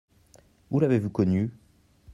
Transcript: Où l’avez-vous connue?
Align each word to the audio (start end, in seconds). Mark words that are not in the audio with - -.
Où 0.71 0.79
l’avez-vous 0.79 1.11
connue? 1.11 1.51